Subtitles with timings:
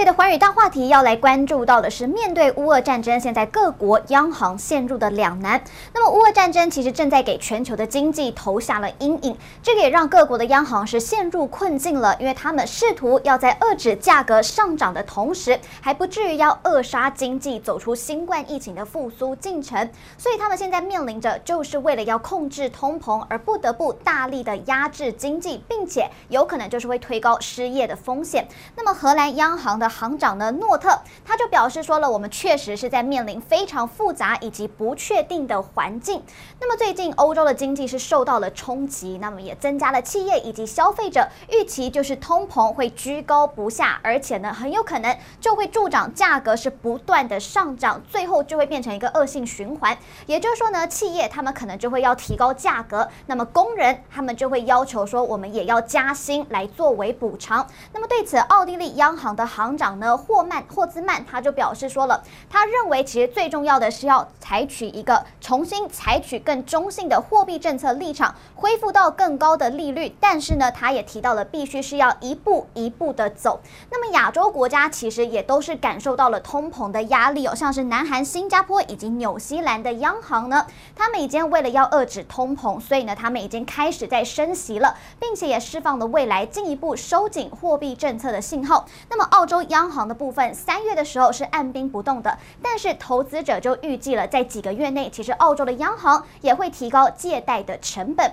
[0.00, 5.62] 节的寰宇大话题要来关注到的是，面对乌俄战争，现在各国央行陷入的两难。
[5.92, 19.86] 那么，乌俄战争其实正在给全球的经济投下了阴影，这个也让各国的央行是陷入困境了，因为他们试图要在遏制价格上涨的同时，还不至于要扼杀经济走出新冠疫情的复苏进程。
[20.16, 28.48] 所以，他们现在面临着就是为了要控制通膨，而不得不大力的压制经济，并且有可能就是会推高失业的风险。
[28.74, 29.50] 那么，荷兰央。
[29.60, 36.22] 行的行长呢，诺特他就表示说了，我们确实是在面临非常复杂以及不确定的环境。
[36.60, 49.96] 那么最近欧洲的经济是受到了冲击，那么也增加了企业以及消费者预期，就是通膨会居高不下，而且呢很有可能就会助长价格是不断的上涨，最后就会变成一个恶性循环。
[50.26, 57.66] 也就是说呢，企业他们可能就会要提高价格，那么工人他们就会要求说，我们也要加薪来作为补偿。
[57.92, 70.12] 那么对此，奥地利央行的行行长呢，霍曼霍兹曼他就表示说了，他认为其实最重要的是要采取一个重新采取更中性的货币政策立场，恢复到更高的利率。
[70.18, 73.60] 但是呢，他也提到了必须是要一步一步的走。
[73.92, 88.86] 那么亚洲国家其实也都是感受到了通膨的压力哦，像是南韩、新加坡以及纽西兰的央行呢，他们已经为了要遏制通膨，所以呢，他们已经开始在升息了，并且也释放了未来进一步收紧货币政策的信号。
[89.08, 98.32] 那么澳洲央行的部分，三月的时候是按兵不动的，但是投资者就预计了，在几个月内，其实澳洲的央行也会提高借贷的成本。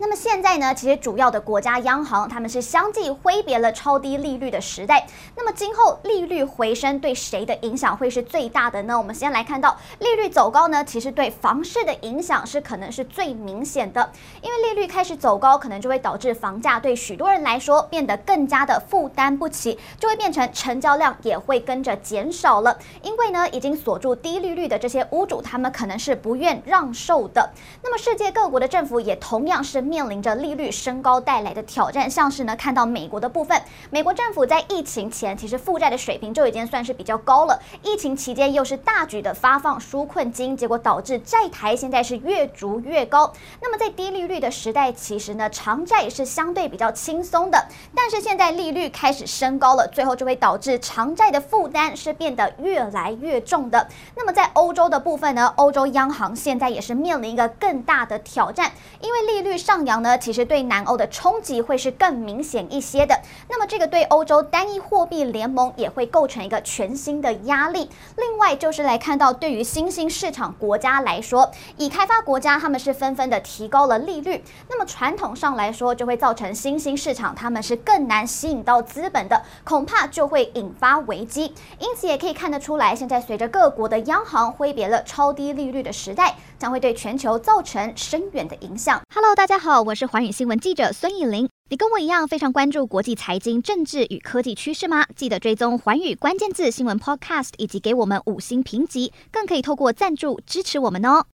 [0.00, 5.06] 那么现在呢，其实主要的国家央行他们是相继挥别了超低利率的时代。
[5.36, 8.96] 那么今后利率回升对谁的影响会是最大的呢？
[8.96, 22.78] 我们先来看到利率走高呢，其实对房市的影响是可能是最明显的，因为利率开始走高，可能就会导致房价对许多人来说变得更加的负担不起，就会变成成交量也会跟着减少了。
[23.02, 27.50] 因为呢，已经锁住低利率的这些屋主，他们可能是不愿让售的。
[27.82, 29.89] 那么世界各国的政府也同样是。
[29.90, 43.32] 面临着利率升高带来的挑战，像是呢，看到美国的部分，美国政府在疫情前其实负债的水平就已经算是比较高了，疫情期间又是大举的发放纾困金，结果导致债台现在是越筑越高。
[43.60, 53.88] 那么在低利率的时代，其实呢，长债是相对比较轻松的，但是现在利率开始升高了，最后就会导致长债的负担是变得越来越重的。
[54.14, 59.79] 那么在欧洲的部分呢，欧洲央行现在也是面临一个更大的挑战，因为利率上。
[59.80, 63.18] 上扬呢，其实对南欧的冲击会是更明显一些的。
[63.48, 67.88] 那么，这个对欧洲单一货币联盟也会构成一个全新的压力。
[68.18, 74.44] 另外，就是来看到对于新兴市场国家来说，已开发国家他们是纷纷的提高了利率。
[74.68, 81.54] 那么，传统上来说，就会造成新兴市场他们是更难吸引到资本的，恐怕就会引发危机。
[81.78, 89.00] 因此，也可以看得出来，现在随着各国的央行挥别了超低利率的时代，将会对全球造成深远的影响。
[89.14, 89.69] Hello，大家好。
[89.70, 91.48] 好，我是寰宇新闻记者孙艺玲。
[91.68, 95.06] 你跟我一样非常关注国际财经、政治与科技趋势吗？
[95.14, 101.24] 记得追踪寰宇关键字新闻 Podcast，以及给我们五星评级，更可以透过赞助支持我们哦。